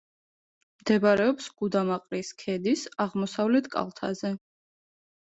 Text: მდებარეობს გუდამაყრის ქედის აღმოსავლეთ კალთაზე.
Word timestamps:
მდებარეობს 0.83 1.49
გუდამაყრის 1.61 2.31
ქედის 2.39 2.87
აღმოსავლეთ 3.05 3.69
კალთაზე. 3.77 4.33